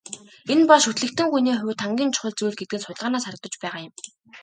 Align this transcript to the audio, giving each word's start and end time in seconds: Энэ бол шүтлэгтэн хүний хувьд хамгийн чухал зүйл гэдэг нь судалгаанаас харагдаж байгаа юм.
Энэ 0.51 0.63
бол 0.69 0.81
шүтлэгтэн 0.85 1.27
хүний 1.31 1.55
хувьд 1.57 1.79
хамгийн 1.83 2.13
чухал 2.15 2.33
зүйл 2.37 2.59
гэдэг 2.59 2.77
нь 2.77 2.83
судалгаанаас 2.85 3.25
харагдаж 3.25 3.53
байгаа 3.63 3.81
юм. 3.87 3.93